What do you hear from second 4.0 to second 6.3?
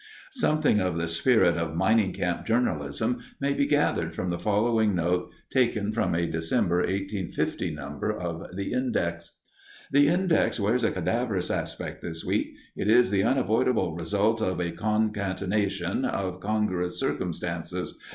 from the following note taken from a